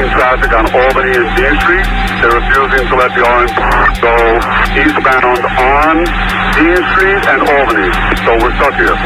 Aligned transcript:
Blocking 0.00 0.16
traffic 0.16 0.52
on 0.52 0.64
Albany 0.72 1.12
and 1.16 1.28
Dean 1.36 1.54
Street. 1.60 1.84
They're 2.20 2.32
refusing 2.32 2.88
to 2.88 2.96
let 2.96 3.12
the 3.12 3.20
orange 3.20 3.52
go 4.00 4.14
eastbound 4.80 5.44
on 5.60 5.96
Dean 6.56 6.80
Street 6.92 7.22
and 7.28 7.40
Albany. 7.44 7.88
So 8.24 8.30
we're 8.40 8.54
stuck 8.56 8.74
here. 8.80 8.96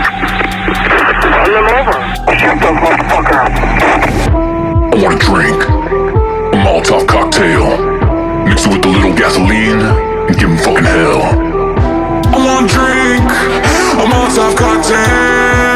Run 1.34 1.50
them 1.50 1.66
over. 1.74 1.98
Shoot 2.38 2.58
those 2.62 2.78
motherfuckers. 2.78 3.54
I 4.92 5.02
want 5.02 5.14
a 5.14 5.26
drink. 5.26 5.60
A 6.54 6.56
Molotov 6.62 7.06
cocktail. 7.08 7.66
Mix 8.46 8.66
it 8.66 8.72
with 8.72 8.84
a 8.84 8.88
little 8.88 9.14
gasoline 9.14 9.80
and 9.80 10.38
give 10.38 10.48
him 10.48 10.58
fucking 10.58 10.84
hell. 10.84 11.22
I 12.30 12.38
want 12.38 12.70
a 12.70 12.74
drink. 12.74 13.30
A 13.98 14.04
Molotov 14.06 14.56
cocktail. 14.56 15.73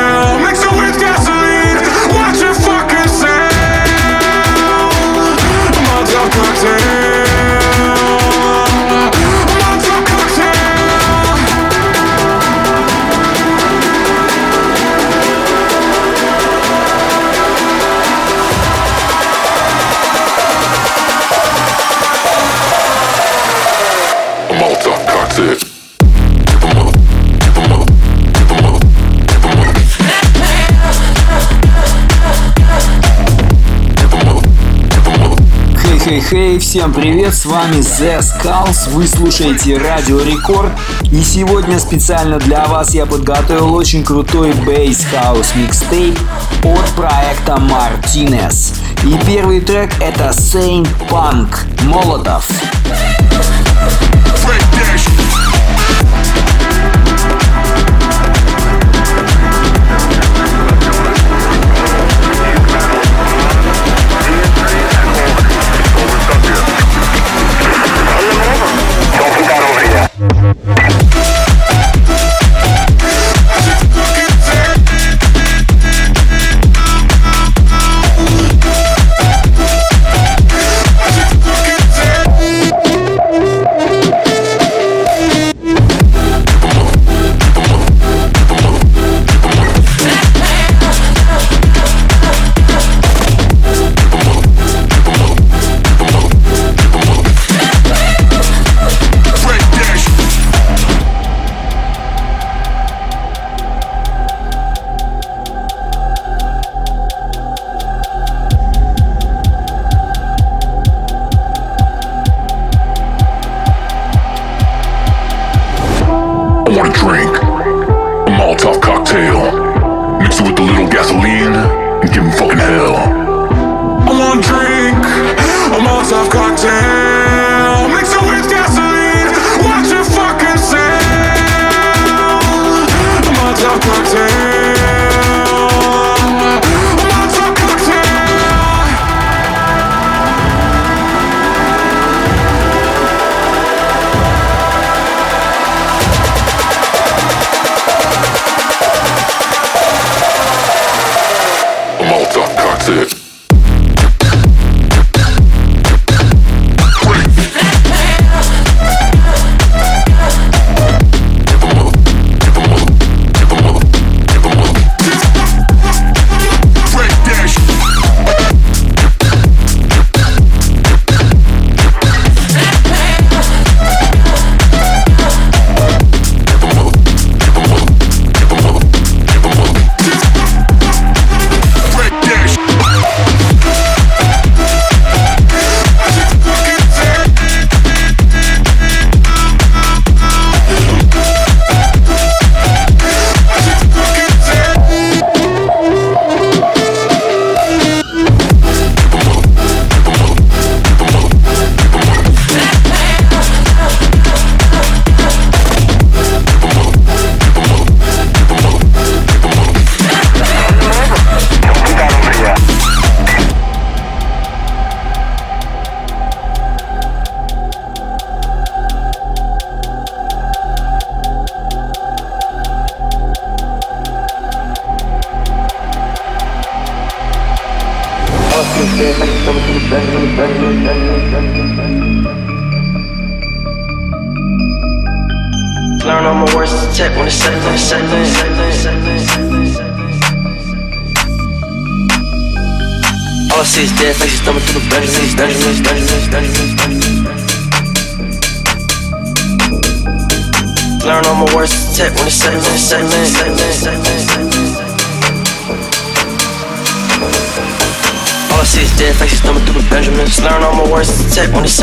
Хей-хей-хей, 36.19 36.59
всем 36.59 36.93
привет, 36.93 37.33
с 37.33 37.47
вами 37.47 37.77
The 37.77 38.19
Skulls, 38.19 38.91
вы 38.91 39.07
слушаете 39.07 39.79
Радио 39.79 40.21
Рекорд 40.21 40.73
и 41.13 41.23
сегодня 41.23 41.79
специально 41.79 42.41
для 42.41 42.67
вас 42.67 42.93
я 42.93 43.07
подготовил 43.07 43.73
очень 43.73 44.03
крутой 44.03 44.53
бейс 44.67 45.05
хаус 45.05 45.55
микстейп 45.55 46.19
от 46.65 46.87
проекта 46.97 47.61
Martinez. 47.61 48.75
И 49.05 49.17
первый 49.27 49.61
трек 49.61 49.93
это 50.01 50.31
Saint 50.31 50.89
Punk 51.09 51.51
Молотов. 51.85 52.49
Break 52.85 52.98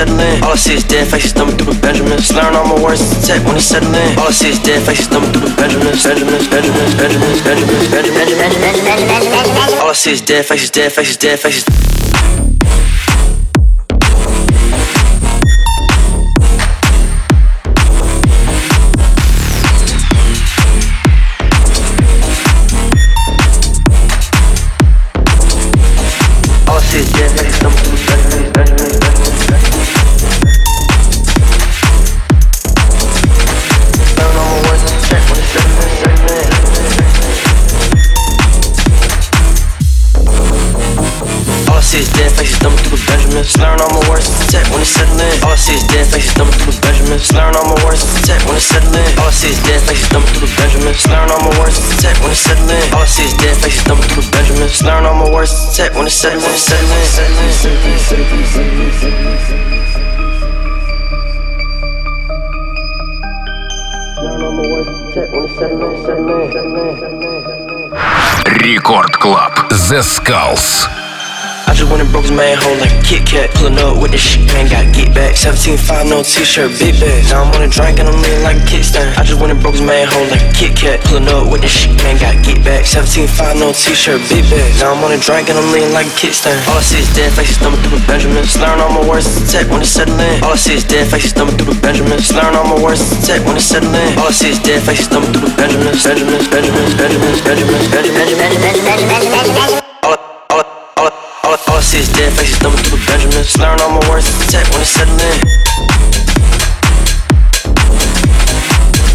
settling. 0.06 0.44
All 0.44 0.54
I 0.54 0.56
see 0.56 0.74
is 0.76 0.84
dead 0.84 1.08
faces 1.08 1.34
thumbing 1.34 1.58
through 1.58 1.74
the 1.74 1.82
Benjamins. 1.82 2.32
Learn 2.34 2.56
all 2.56 2.68
my 2.68 2.82
words 2.82 3.02
to 3.02 3.16
tech 3.26 3.46
when 3.46 3.56
it's 3.56 3.66
settling. 3.66 4.18
All 4.18 4.30
I 4.30 4.32
see 4.32 4.50
is 4.50 4.60
dead 4.60 4.86
faces 4.86 5.08
thumbing 5.08 5.32
through 5.34 5.50
the 5.50 5.56
Benjamins. 5.56 6.04
Benjamins, 6.04 6.48
Benjamins, 6.48 6.96
Benjamins, 6.96 7.42
Benjamins, 7.42 7.90
Benjamins, 7.92 8.30
Benjamins. 8.30 9.74
All 9.82 9.90
I 9.90 9.94
see 9.94 10.12
is 10.12 10.22
dead 10.22 10.46
faces, 10.46 10.70
dead 10.70 10.92
faces, 10.92 11.18
dead 11.18 11.40
faces. 11.40 11.66
wanna 55.96 56.10
set, 56.10 56.40
set, 56.40 56.58
set, 56.58 56.80
set, 56.80 56.90
set, 57.06 57.32
set, 57.54 57.80
set, 57.94 58.00
set, 58.00 58.26
set, 58.46 58.72
set, 58.72 59.76
Zeskullz 69.86 71.05
just 71.86 71.94
went 71.94 72.02
and 72.02 72.12
broke 72.12 72.26
his 72.26 72.34
man 72.34 72.58
hole 72.58 72.74
like 72.82 72.90
a 72.90 73.02
Kit 73.06 73.22
Kat. 73.26 73.54
Pulling 73.54 73.78
up 73.78 74.02
with 74.02 74.10
the 74.10 74.18
shit, 74.18 74.42
man, 74.54 74.66
gotta 74.66 74.90
get 74.90 75.14
back. 75.14 75.38
17 75.38 75.78
5 75.78 76.10
no 76.10 76.26
t-shirt, 76.26 76.74
big 76.82 76.98
bag. 76.98 77.22
Now 77.30 77.46
I'm 77.46 77.54
on 77.54 77.62
a 77.62 77.70
drink 77.70 78.02
and 78.02 78.10
I'm 78.10 78.18
leaning 78.26 78.42
like 78.42 78.58
a 78.58 78.66
kickstand. 78.66 79.14
I 79.18 79.22
just 79.22 79.38
went 79.38 79.54
and 79.54 79.62
broke 79.62 79.78
his 79.78 79.86
man 79.86 80.10
hole 80.10 80.26
like 80.34 80.42
a 80.42 80.52
Kit 80.54 80.74
Kat. 80.74 81.06
Pulling 81.06 81.30
up 81.30 81.46
with 81.52 81.62
the 81.62 81.70
shit, 81.70 81.94
man, 82.02 82.18
gotta 82.18 82.42
get 82.42 82.66
back. 82.66 82.90
17 82.90 83.30
5 83.30 83.62
no 83.62 83.70
t-shirt, 83.70 84.18
big 84.34 84.42
bag. 84.50 84.66
Now 84.82 84.98
I'm 84.98 85.04
on 85.06 85.14
a 85.14 85.20
drink 85.22 85.50
and 85.54 85.58
I'm 85.62 85.70
leaning 85.70 85.94
like 85.94 86.10
a 86.10 86.16
kickstand. 86.18 86.58
All 86.66 86.82
I 86.82 86.82
see 86.82 87.06
is 87.06 87.10
dead 87.14 87.30
faces 87.38 87.62
thumbing 87.62 87.82
through 87.86 88.02
the 88.02 88.06
Benjamin. 88.10 88.44
Slurring 88.50 88.82
all 88.82 88.90
my 88.90 89.06
words 89.06 89.30
tech 89.46 89.70
when 89.70 89.86
it's 89.86 89.94
settling. 89.94 90.42
All 90.42 90.58
I 90.58 90.60
see 90.60 90.74
is 90.74 90.84
dead 90.84 91.06
faces 91.06 91.38
thumbing 91.38 91.58
through 91.58 91.74
the 91.76 91.80
Benjamin. 91.86 92.18
Slurring 92.18 92.58
all 92.58 92.66
my 92.66 92.80
words 92.82 93.04
tech 93.22 93.46
when 93.46 93.62
it's 93.62 93.70
settling. 93.70 94.18
All 94.18 94.30
I 94.30 94.34
see 94.34 94.50
is 94.50 94.60
dead 94.60 94.82
faces 94.82 95.06
thumbing 95.06 95.30
through 95.36 95.50
the 95.50 95.54
Benjamin. 95.54 95.94
Benjamin, 96.02 96.42
Benjamin, 96.50 96.90
Benjamin, 96.98 97.34
Benjamin, 97.46 97.82
Benjamin, 97.94 98.26
Benjamin, 98.42 98.82
Benjamin. 98.90 99.46
All 99.54 99.82
I 99.82 99.85
see 101.86 102.00
is 102.00 102.10
dead 102.10 102.34
face, 102.34 102.50
faces 102.50 102.58
thumbing 102.66 102.82
through 102.82 102.98
the 102.98 103.06
Benjamins. 103.06 103.58
Learn 103.62 103.78
all 103.80 103.94
my 103.94 104.10
words 104.10 104.26
to 104.26 104.46
tech 104.50 104.66
when 104.74 104.82
it's 104.82 104.90
settling. 104.90 105.38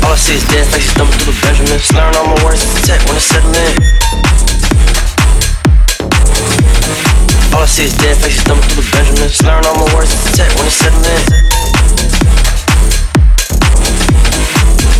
All 0.06 0.14
I 0.14 0.16
see 0.16 0.38
is 0.38 0.46
dead 0.46 0.66
faces 0.70 0.94
thumbing 0.94 1.18
through 1.18 1.34
the 1.34 1.42
Benjamins. 1.42 1.90
Learn 1.90 2.14
all 2.14 2.30
my 2.30 2.38
words 2.46 2.62
to 2.62 2.78
tech 2.86 3.02
when 3.10 3.18
it's 3.18 3.26
settling. 3.26 3.74
All 7.50 7.66
I 7.66 7.66
see 7.66 7.90
is 7.90 7.96
dead 7.98 8.16
faces 8.22 8.38
thumbing 8.46 8.62
through 8.70 8.86
the 8.86 8.92
Benjamins. 8.94 9.42
Learn 9.42 9.66
all 9.66 9.74
my 9.74 9.90
words 9.90 10.14
to 10.14 10.30
tech 10.30 10.50
when 10.54 10.66
it's 10.70 10.78
settling. 10.78 11.26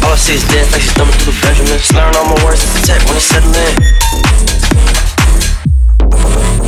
All 0.03 0.11
I 0.11 0.19
see 0.19 0.35
is 0.35 0.45
dead 0.51 0.67
faces 0.75 0.91
thumbing 0.99 1.15
through 1.23 1.39
the 1.39 1.43
Benjamins. 1.47 1.87
Learn 1.95 2.19
all 2.19 2.35
my 2.35 2.39
words 2.43 2.67
to 2.67 2.79
tech 2.83 2.99
when 3.07 3.15
it's 3.15 3.31
settling. 3.31 4.60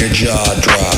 your 0.00 0.10
jaw 0.10 0.60
drop. 0.60 0.97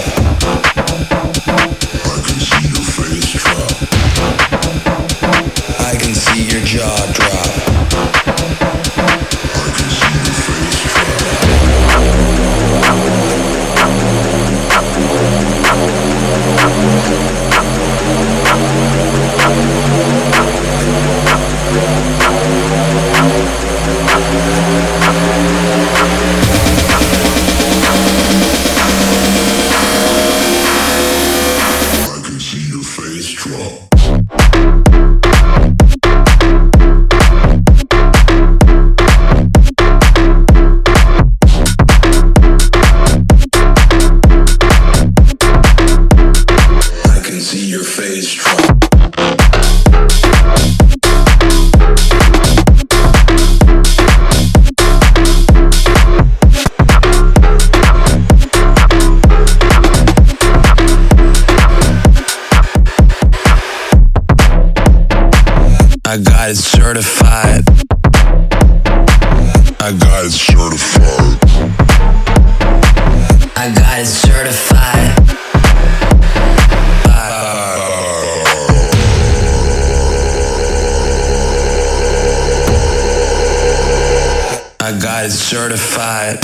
Got 85.00 85.24
it 85.24 85.30
certified. 85.30 86.38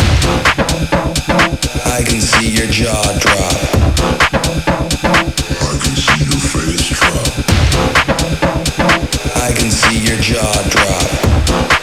I 1.84 2.02
can 2.06 2.20
see 2.20 2.48
your 2.48 2.66
jaw 2.68 3.02
drop. 3.18 3.52
I 5.60 5.78
can 5.82 5.96
see 5.96 6.24
your 6.24 6.40
face 6.40 6.88
drop. 6.88 7.28
I 9.36 9.52
can 9.52 9.70
see 9.70 9.98
your 9.98 10.16
jaw 10.18 10.62
drop. 10.70 11.75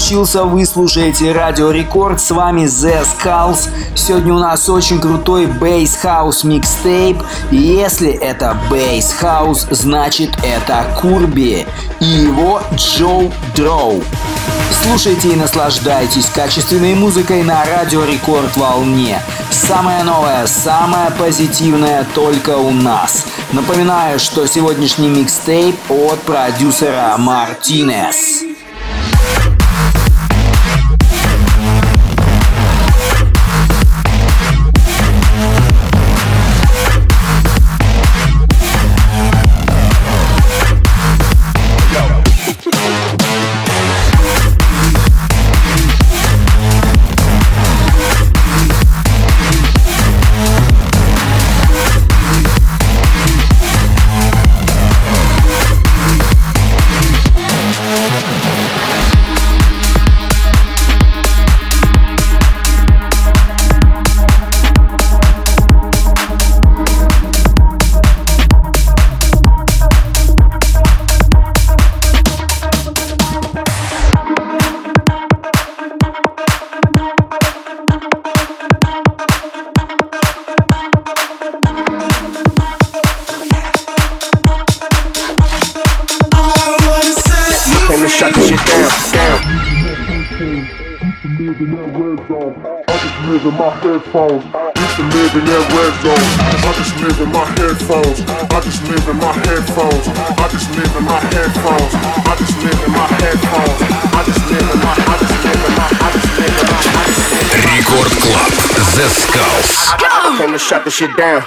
Подключился, 0.00 0.44
вы 0.44 0.64
слушаете 0.64 1.30
Радио 1.32 1.70
Рекорд, 1.70 2.22
с 2.22 2.30
вами 2.30 2.62
The 2.62 3.04
Skulls. 3.04 3.68
Сегодня 3.94 4.32
у 4.32 4.38
нас 4.38 4.66
очень 4.70 4.98
крутой 4.98 5.44
Bass 5.44 5.90
House 6.02 6.46
микстейп. 6.46 7.22
Если 7.50 8.10
это 8.10 8.56
Bass 8.70 9.12
House, 9.20 9.66
значит 9.70 10.30
это 10.42 10.86
Курби 10.98 11.66
и 12.00 12.04
его 12.04 12.62
Джоу 12.74 13.30
Дроу. 13.54 14.02
Слушайте 14.82 15.34
и 15.34 15.36
наслаждайтесь 15.36 16.30
качественной 16.30 16.94
музыкой 16.94 17.42
на 17.42 17.62
Радио 17.66 18.02
Рекорд 18.02 18.56
волне. 18.56 19.20
Самое 19.50 20.02
новое, 20.02 20.46
самое 20.46 21.10
позитивное 21.10 22.06
только 22.14 22.56
у 22.56 22.70
нас. 22.70 23.26
Напоминаю, 23.52 24.18
что 24.18 24.46
сегодняшний 24.46 25.08
микстейп 25.08 25.76
от 25.90 26.20
продюсера 26.20 27.14
Мартинес. 27.18 28.49
Shut 110.68 110.84
the 110.84 110.90
shit 110.90 111.16
down. 111.16 111.42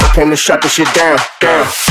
I 0.00 0.10
came 0.14 0.30
to 0.30 0.36
shut 0.36 0.62
the 0.62 0.68
shit 0.68 0.92
down, 0.94 1.18
down. 1.40 1.87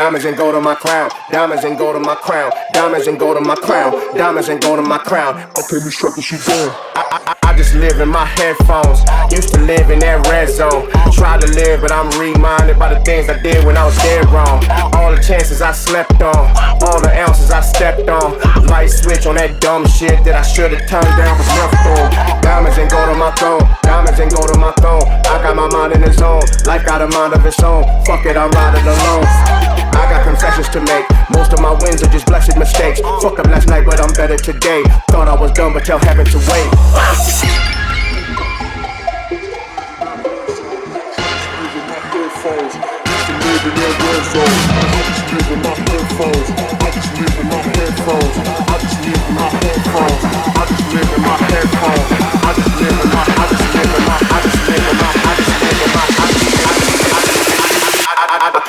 Diamonds 0.00 0.24
and 0.24 0.34
gold 0.34 0.54
on 0.54 0.64
my 0.64 0.74
crown. 0.74 1.10
Diamonds 1.30 1.62
and 1.62 1.76
gold 1.76 1.94
on 1.94 2.00
my 2.00 2.14
crown. 2.14 2.50
Diamonds 2.72 3.06
and 3.06 3.20
gold 3.20 3.36
on 3.36 3.46
my 3.46 3.54
crown. 3.54 3.92
Diamonds 4.16 4.48
and 4.48 4.58
gold 4.58 4.78
on 4.78 4.88
my 4.88 4.96
crown. 4.96 5.36
Okay, 5.60 5.76
me 5.84 5.90
shut 5.92 6.16
the 6.16 6.24
down. 6.24 6.72
I, 6.96 7.36
I, 7.36 7.50
I 7.50 7.54
just 7.54 7.74
live 7.74 8.00
in 8.00 8.08
my 8.08 8.24
headphones. 8.24 9.04
Used 9.30 9.52
to 9.52 9.60
live 9.60 9.90
in 9.90 9.98
that 9.98 10.26
red 10.26 10.48
zone. 10.48 10.88
Tried 11.12 11.42
to 11.42 11.52
live, 11.52 11.82
but 11.82 11.92
I'm 11.92 12.08
reminded 12.18 12.78
by 12.78 12.94
the 12.94 13.00
things 13.04 13.28
I 13.28 13.36
did 13.42 13.62
when 13.66 13.76
I 13.76 13.84
was 13.84 13.94
dead 13.98 14.24
wrong. 14.32 14.64
All 14.96 15.12
the 15.14 15.20
chances 15.20 15.60
I 15.60 15.72
slept 15.72 16.22
on. 16.22 16.48
All 16.80 16.98
the 17.04 17.12
ounces 17.20 17.50
I 17.50 17.60
stepped 17.60 18.08
on. 18.08 18.40
Light 18.72 18.88
switch 18.88 19.26
on 19.26 19.36
that 19.36 19.60
dumb 19.60 19.86
shit 19.86 20.24
that 20.24 20.32
I 20.32 20.40
should've 20.40 20.80
turned 20.88 21.12
down 21.20 21.36
was 21.36 21.48
left 21.60 21.76
on. 21.92 22.40
Diamonds 22.40 22.78
and 22.78 22.90
gold 22.90 23.10
on 23.10 23.18
my 23.18 23.32
throne. 23.36 23.68
Diamonds 23.82 24.18
and 24.18 24.32
gold 24.32 24.48
on 24.48 24.60
my 24.64 24.72
throne. 24.80 25.04
I 25.28 25.44
got 25.44 25.54
my 25.54 25.68
mind 25.68 25.92
in 25.92 26.00
the 26.00 26.12
zone. 26.14 26.40
Life 26.64 26.86
got 26.86 27.04
a 27.04 27.08
mind 27.12 27.34
of 27.34 27.44
its 27.44 27.62
own. 27.62 27.84
Fuck 28.08 28.24
it, 28.24 28.38
I'm 28.38 28.48
riding 28.48 28.88
alone. 28.88 29.79
I 29.92 30.10
got 30.10 30.24
confessions 30.24 30.68
to 30.70 30.80
make. 30.80 31.06
Most 31.30 31.52
of 31.52 31.60
my 31.60 31.72
wins 31.82 32.02
are 32.02 32.10
just 32.10 32.26
blessed 32.26 32.56
mistakes. 32.56 33.00
Fucked 33.22 33.40
up 33.40 33.46
last 33.46 33.68
night, 33.68 33.84
but 33.84 34.00
I'm 34.00 34.12
better 34.14 34.36
today. 34.36 34.82
Thought 35.10 35.28
I 35.28 35.34
was 35.34 35.52
done, 35.52 35.72
but 35.72 35.84
tell 35.84 35.98
heaven 35.98 36.26
to 36.26 36.38
wait. 36.38 36.68
I 36.94 37.40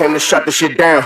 came 0.01 0.13
to 0.15 0.19
shut 0.19 0.45
the 0.45 0.51
shit 0.51 0.79
down. 0.79 1.03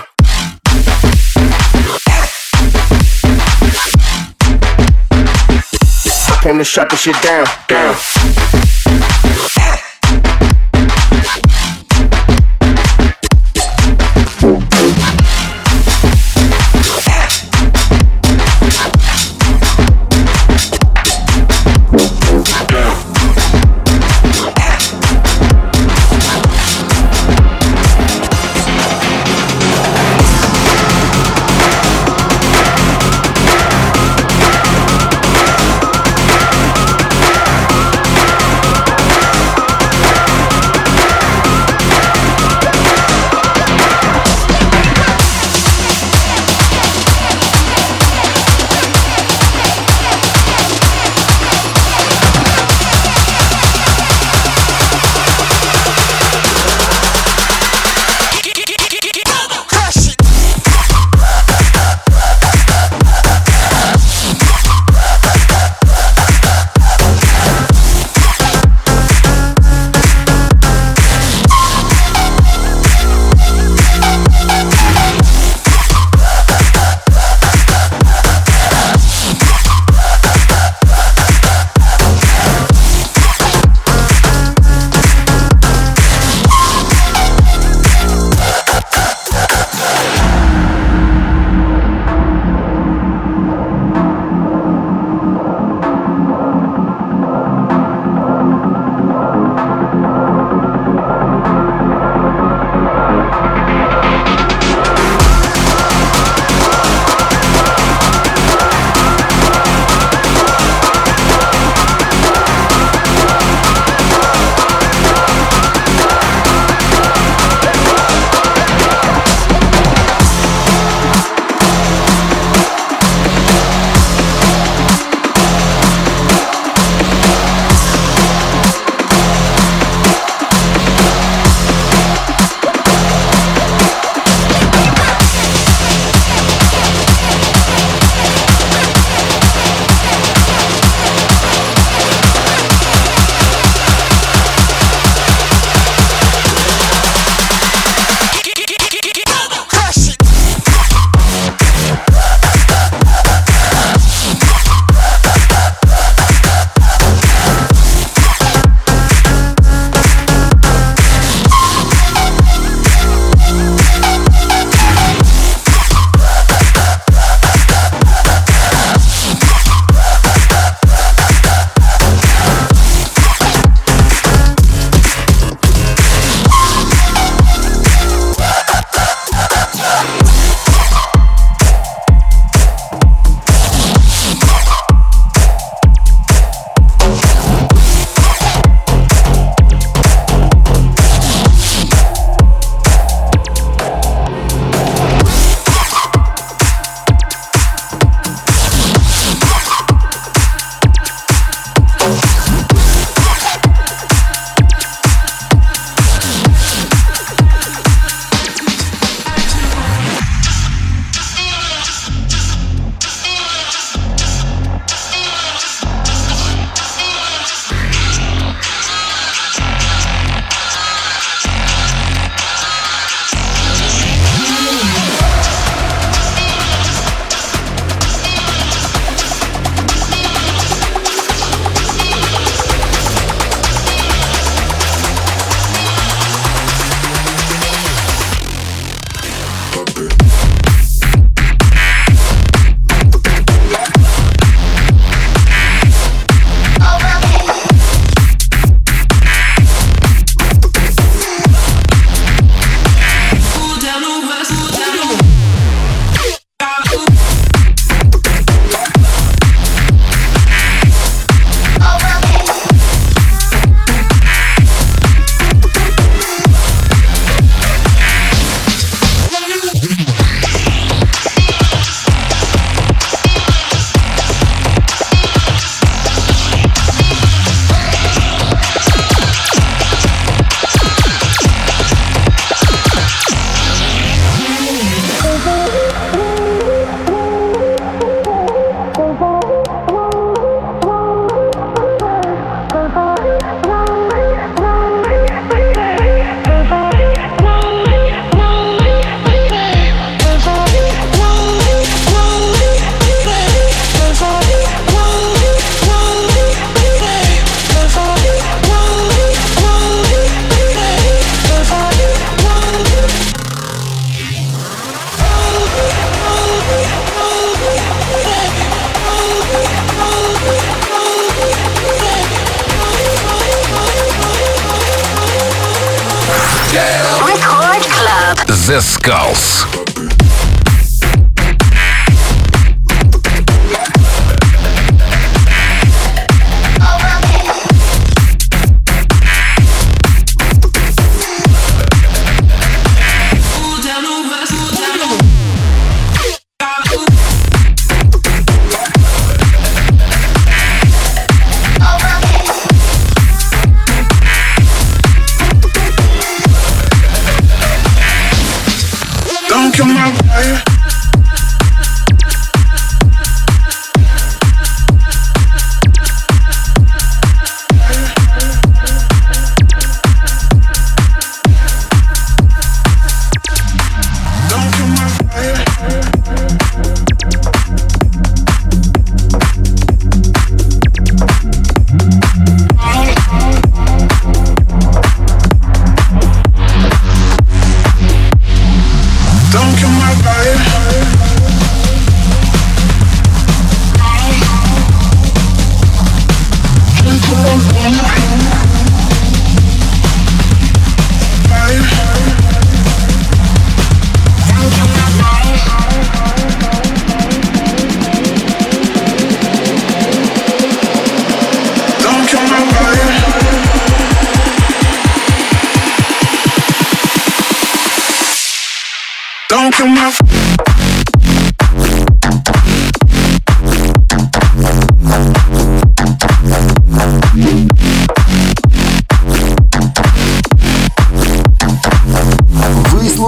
Came 6.40 6.56
to 6.56 6.64
shut 6.64 6.88
the 6.88 6.96
shit 6.96 7.20
down, 7.22 7.44
down. 7.68 8.65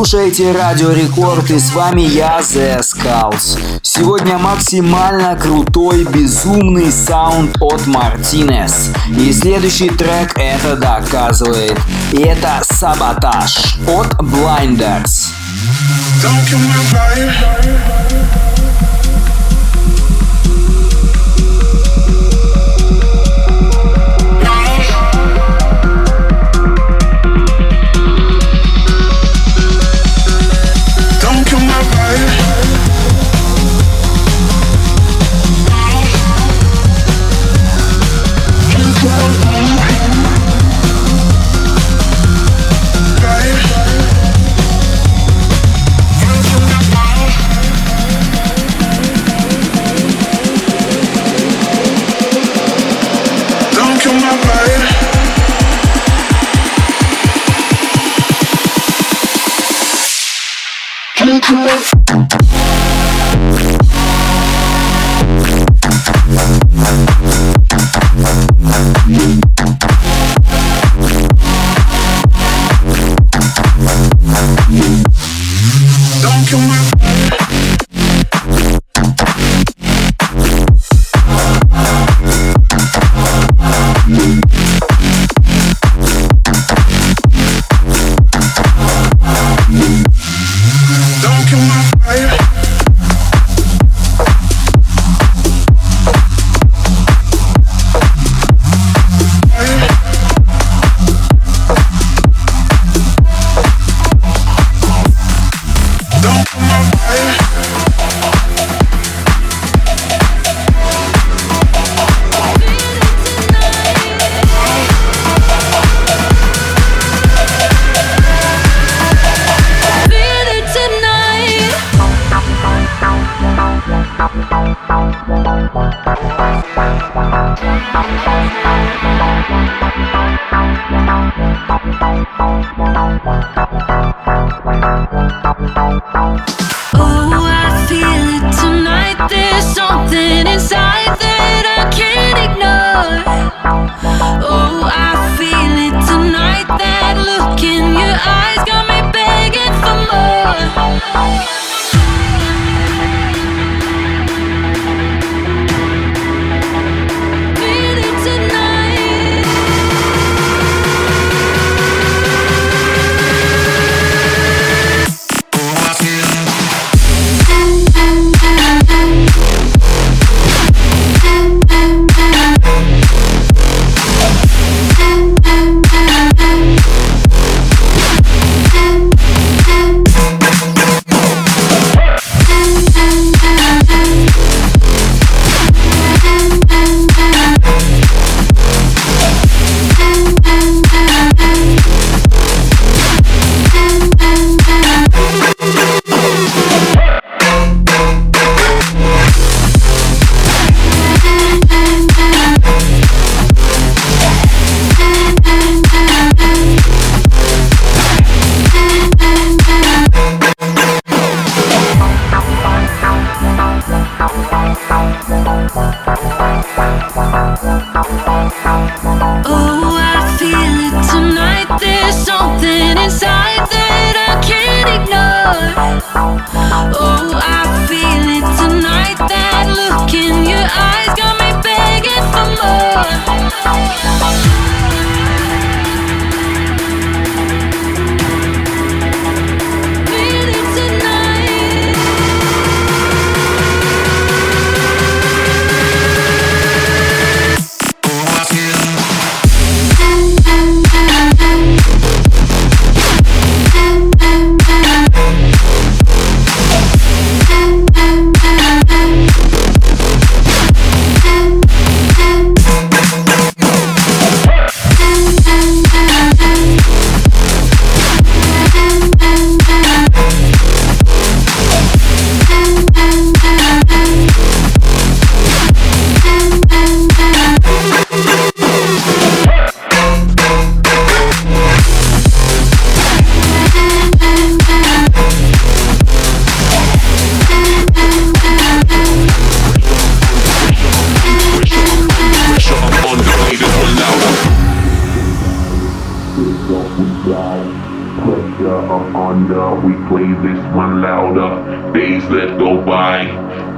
Слушаете 0.09 0.53
Радио 0.53 0.91
Рекорд 0.91 1.51
и 1.51 1.59
с 1.59 1.75
вами 1.75 2.01
я, 2.01 2.39
The 2.39 2.81
Skulls. 2.81 3.59
Сегодня 3.83 4.39
максимально 4.39 5.37
крутой, 5.37 6.05
безумный 6.05 6.91
саунд 6.91 7.59
от 7.61 7.87
Мартинес. 7.87 8.91
И 9.11 9.31
следующий 9.35 9.91
трек 9.91 10.33
это 10.39 10.77
доказывает. 10.77 11.79
И 12.13 12.23
это 12.23 12.63
Саботаж 12.63 13.77
от 13.87 14.15
Blinders. 14.23 15.29
Don't 16.23 17.58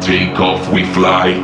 take 0.01 0.41
off, 0.41 0.73
we 0.73 0.85
fly. 0.93 1.35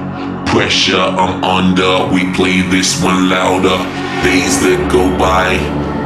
Pressure, 0.46 0.96
I'm 0.96 1.44
under, 1.44 2.08
we 2.12 2.32
play 2.34 2.62
this 2.62 3.02
one 3.02 3.28
louder. 3.28 3.76
Days 4.24 4.60
that 4.62 4.88
go 4.90 5.04
by, 5.18 5.58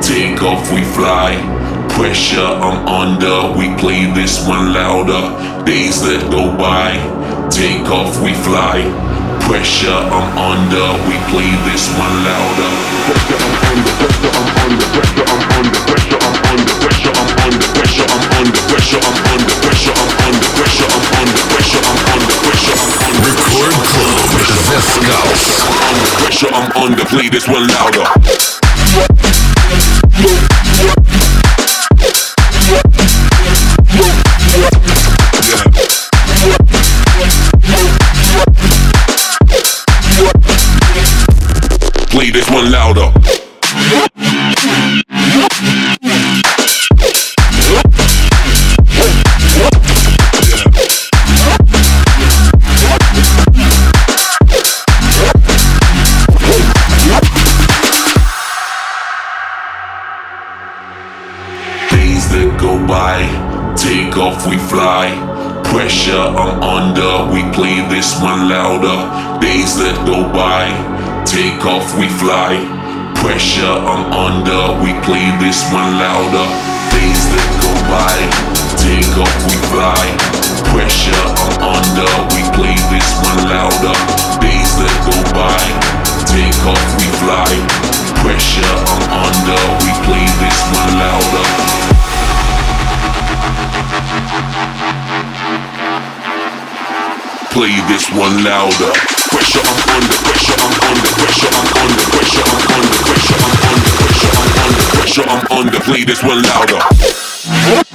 take 0.03 0.43
off, 0.43 0.73
we 0.73 0.83
fly. 0.83 1.39
Pressure, 1.91 2.41
I'm 2.41 2.87
under, 2.89 3.57
we 3.57 3.75
play 3.79 4.07
this 4.13 4.47
one 4.47 4.73
louder. 4.73 5.65
Days 5.65 6.03
that 6.03 6.31
go 6.31 6.51
by, 6.57 6.99
take 7.51 7.87
off, 7.89 8.21
we 8.23 8.35
fly. 8.35 8.83
Pressure, 9.47 9.89
I'm 9.89 10.39
under, 10.39 10.87
we 11.07 11.17
play 11.31 11.51
this 11.71 11.87
one 11.95 12.17
louder. 12.27 12.71
Pressure, 13.07 13.39
I'm 13.39 13.55
under, 13.71 13.95
pressure, 14.01 14.33
I'm 14.35 14.49
under, 14.65 14.87
pressure, 14.95 15.27
I'm 15.27 15.43
under, 15.59 15.81
pressure, 15.87 16.10
play 42.11 42.31
this 42.31 42.51
one 42.51 42.71
louder. 42.71 43.40
Off, 64.21 64.47
we 64.47 64.59
fly. 64.59 65.09
Pressure, 65.65 66.13
I'm 66.13 66.63
under, 66.63 67.33
we 67.33 67.43
play 67.57 67.81
this 67.89 68.21
one 68.21 68.49
louder. 68.49 68.99
Days 69.41 69.79
that 69.79 69.97
go 70.05 70.29
by, 70.29 70.69
take 71.25 71.65
off, 71.65 71.89
we 71.99 72.07
fly. 72.21 72.61
Pressure, 73.17 73.65
I'm 73.65 74.13
under, 74.13 74.77
we 74.85 74.93
play 75.07 75.25
this 75.41 75.65
one 75.73 75.97
louder. 75.97 76.47
Days 76.93 77.23
that 77.33 77.50
Play 97.61 97.77
this 97.89 98.09
one 98.13 98.43
louder. 98.43 98.91
Pressure, 99.29 99.61
I'm 99.61 99.93
under, 99.93 100.17
pressure, 100.25 100.57
I'm 100.57 100.81
under, 100.89 101.13
pressure, 101.13 101.53
I'm 101.53 101.69
under, 101.77 102.05
pressure, 102.09 102.41
I'm 102.41 102.65
under, 102.73 102.97
pressure, 103.05 103.37
I'm 103.37 103.53
under, 103.69 103.91
pressure, 104.01 104.33
I'm 104.33 104.65
under, 104.65 104.85
pressure, 104.97 105.29
I'm 105.29 105.59
under. 105.59 105.81
Play 105.81 106.05
this 106.05 106.23
one 106.23 106.41
louder. 106.41 107.90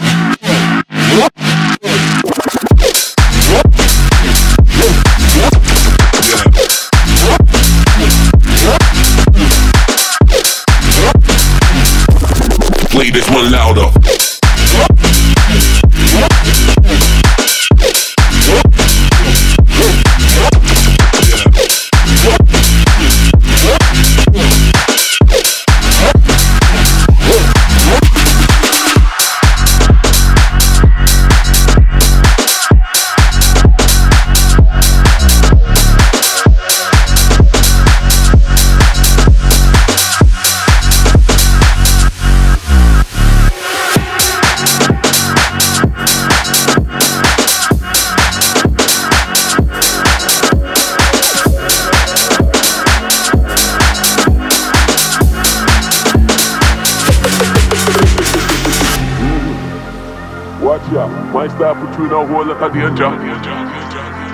You 62.36 62.42
in 62.42 62.50
a 62.52 62.70
danger. 62.70 63.08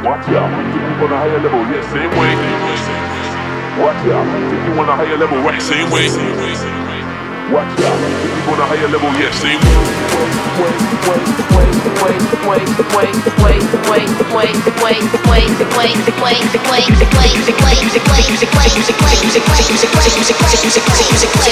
Watch 0.02 0.26
out, 0.34 0.50
take 0.50 0.74
you 0.74 1.06
on 1.06 1.14
a 1.14 1.18
higher 1.22 1.38
level, 1.38 1.62
yeah, 1.70 1.86
same 1.94 2.10
way. 2.18 2.34
Watch 3.78 4.02
out, 4.10 4.26
take 4.50 4.66
you 4.66 4.74
on 4.74 4.90
a 4.90 4.96
higher 4.98 5.18
level, 5.18 5.38
right, 5.46 5.62
same 5.62 5.90
way. 5.92 6.10
Watch 7.54 7.70
out, 7.78 8.00
take 8.02 8.34
you 8.34 8.54
on 8.54 8.58
a 8.58 8.66
higher 8.66 8.88
level, 8.90 9.14
yeah, 9.22 9.32
same 9.38 9.62
Higher 21.22 21.51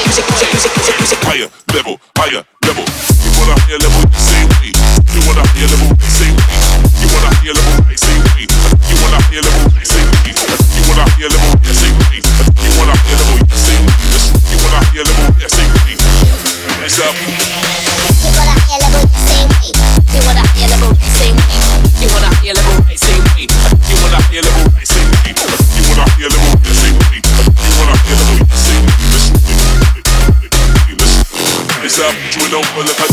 couple 32.88 33.04
of 33.04 33.09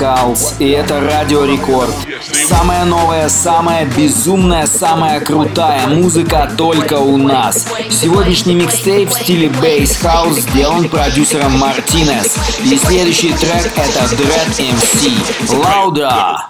Skulls, 0.00 0.54
и 0.58 0.70
это 0.70 0.98
Радио 1.00 1.44
Рекорд. 1.44 1.94
Самая 2.48 2.86
новая, 2.86 3.28
самая 3.28 3.84
безумная, 3.84 4.66
самая 4.66 5.20
крутая 5.20 5.86
музыка 5.88 6.50
только 6.56 6.94
у 6.94 7.18
нас. 7.18 7.66
Сегодняшний 7.90 8.54
микстейп 8.54 9.10
в 9.10 9.12
стиле 9.12 9.48
Bass 9.48 10.02
House 10.02 10.40
сделан 10.40 10.88
продюсером 10.88 11.58
Мартинес. 11.58 12.34
И 12.64 12.78
следующий 12.78 13.34
трек 13.34 13.70
это 13.76 14.14
Dread 14.14 14.58
MC. 14.58 15.12
Louder! 15.48 16.49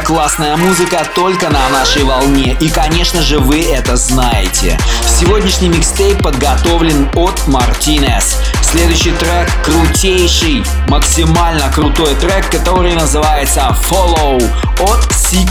Классная 0.00 0.56
музыка 0.56 1.06
только 1.14 1.50
на 1.50 1.68
нашей 1.68 2.04
волне. 2.04 2.56
И, 2.58 2.70
конечно 2.70 3.20
же, 3.20 3.38
вы 3.38 3.60
это 3.70 3.96
знаете. 3.96 4.78
Сегодняшний 5.06 5.68
микстейп 5.68 6.22
подготовлен 6.22 7.10
от 7.16 7.46
Мартинес. 7.46 8.38
Следующий 8.62 9.10
трек 9.12 9.50
крутейший, 9.62 10.64
максимально 10.88 11.70
крутой 11.70 12.14
трек, 12.14 12.50
который 12.50 12.94
называется 12.94 13.76
Follow 13.90 14.42
от 14.80 15.04
Sick 15.12 15.50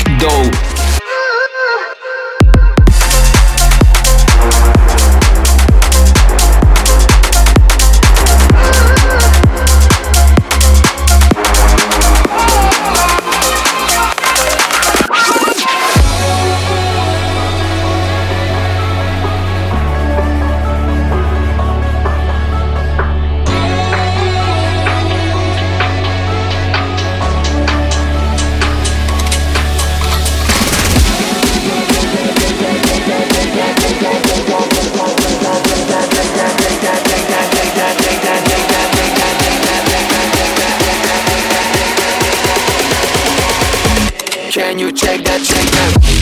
you 44.79 44.91
check 44.93 45.25
that, 45.25 45.41
check 45.43 45.65
that. 45.71 46.18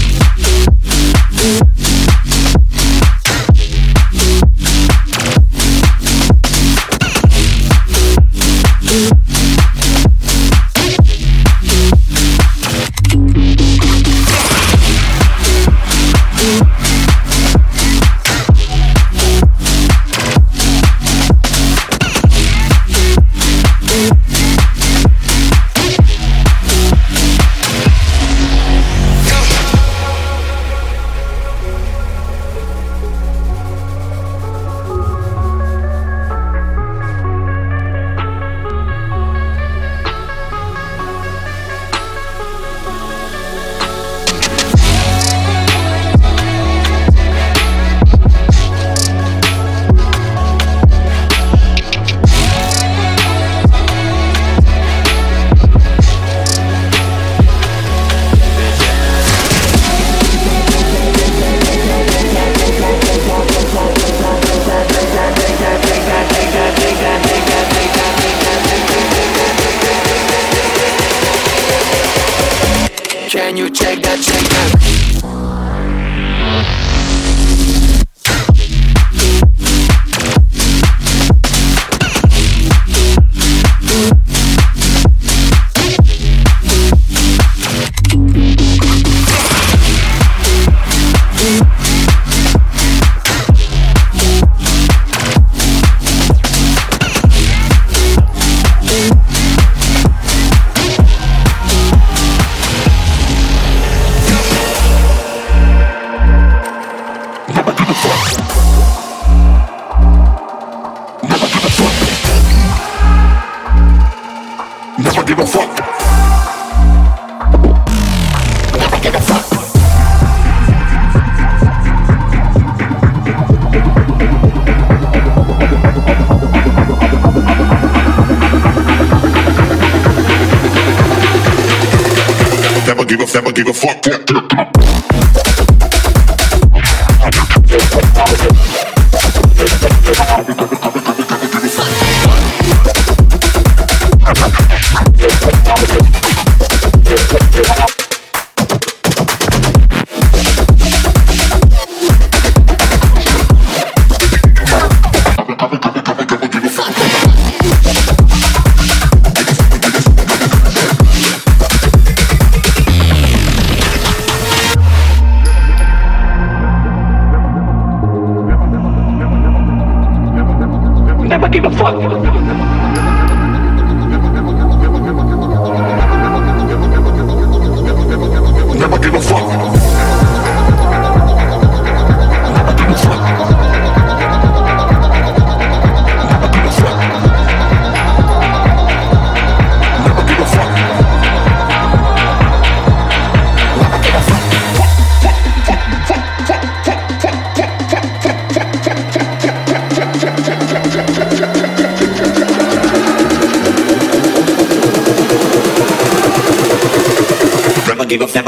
the 133.67 133.73
fuck 133.73 134.01
that. 134.03 134.46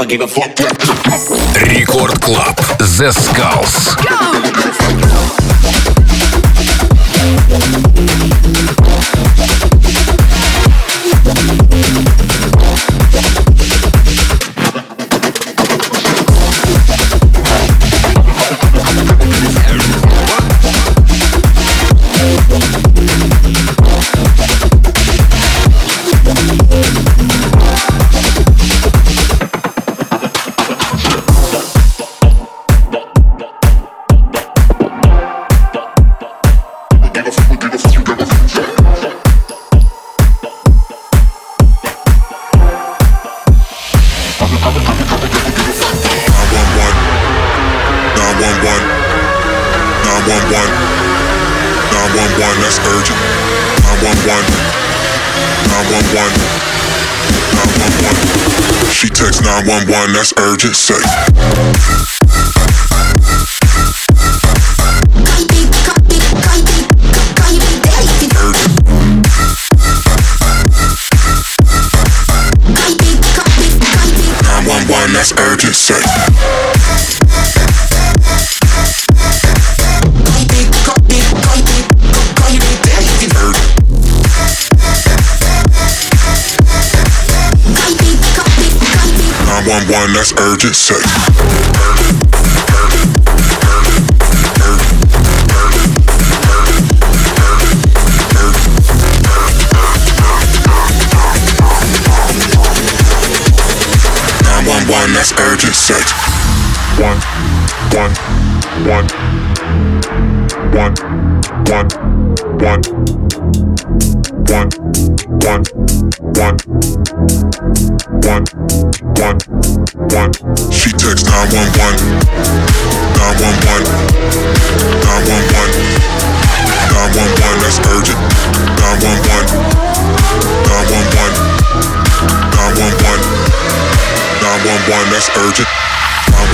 never 0.00 0.08
give 0.08 0.20
a 0.22 0.28
fuck. 0.28 0.58
Record 1.68 2.18
Club 2.20 2.58
Zeskullz. 2.80 4.09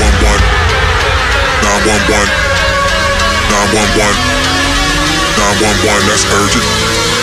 911. 0.07 0.47
911. 1.63 2.29
911. 3.49 4.37
911, 5.37 6.07
that's 6.07 6.25
urgent. 6.33 6.67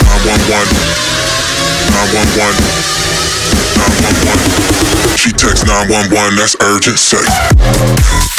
911. 0.09 0.65
911. 1.93 3.12
She 5.17 5.31
texts 5.31 5.65
911, 5.65 6.35
that's 6.35 6.55
urgent 6.61 6.99
safe. 6.99 8.32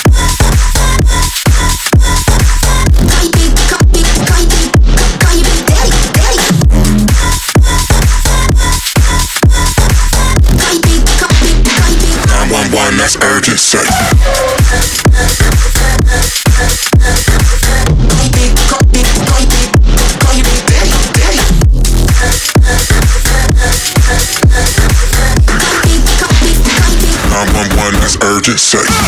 Urgent 28.46 28.60
say. 28.60 29.04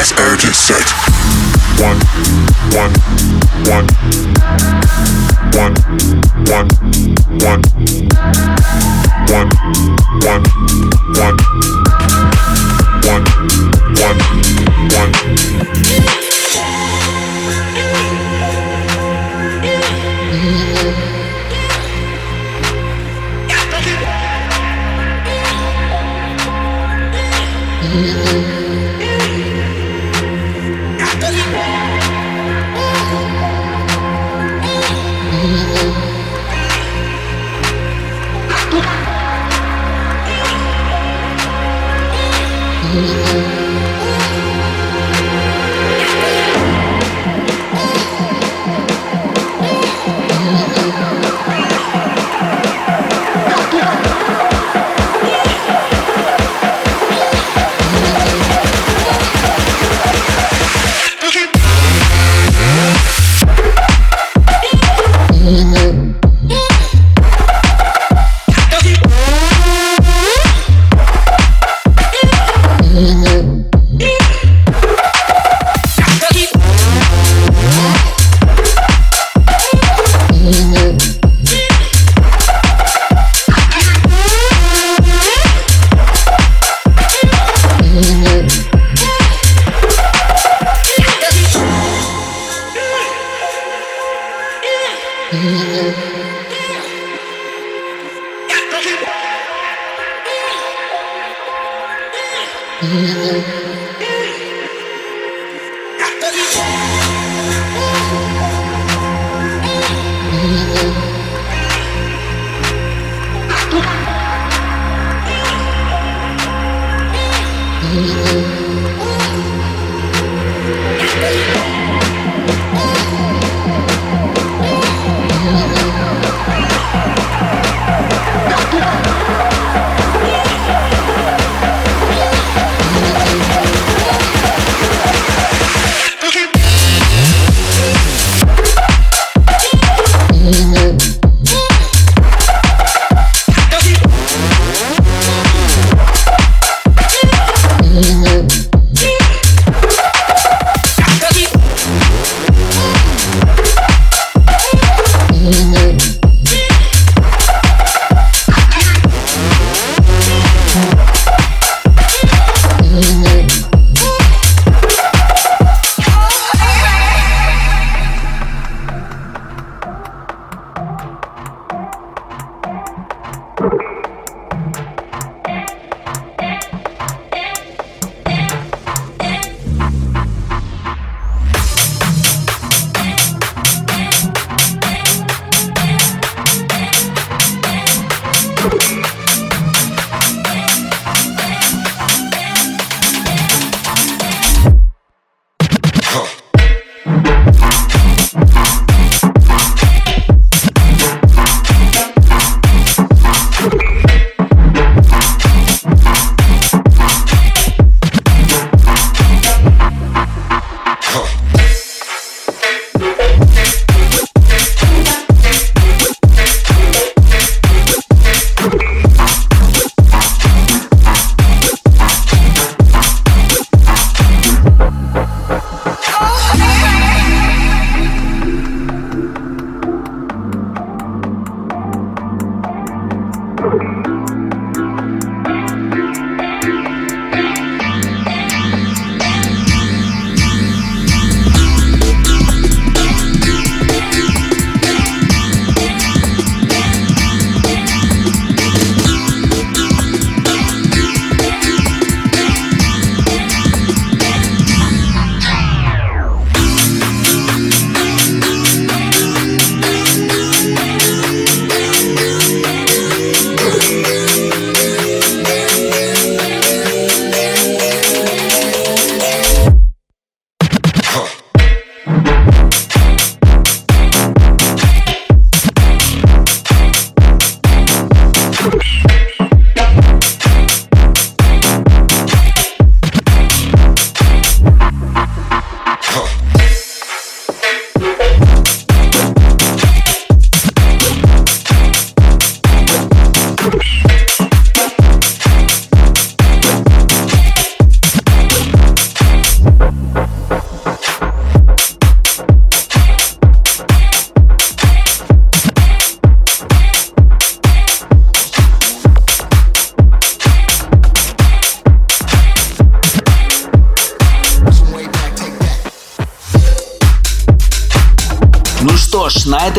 That's 0.00 0.12
urgent 0.18 0.54
sex. 0.54 0.92
One, 1.78 1.98
one, 2.72 2.92
one, 3.68 4.29